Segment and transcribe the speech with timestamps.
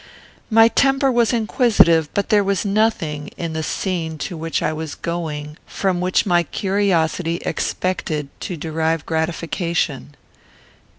[0.49, 4.95] My temper was inquisitive, but there was nothing in the scene to which I was
[4.95, 10.15] going from which my curiosity expected to derive gratification.